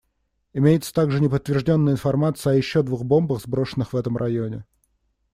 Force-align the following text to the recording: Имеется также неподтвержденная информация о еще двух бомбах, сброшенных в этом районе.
Имеется 0.53 0.91
также 0.95 1.19
неподтвержденная 1.21 1.93
информация 1.93 2.53
о 2.53 2.55
еще 2.55 2.81
двух 2.81 3.03
бомбах, 3.03 3.39
сброшенных 3.39 3.93
в 3.93 3.97
этом 3.97 4.17
районе. 4.17 4.65